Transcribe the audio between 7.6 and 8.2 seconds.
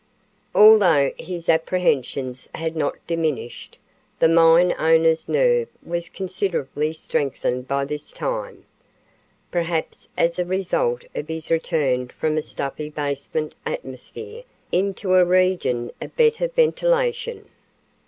by this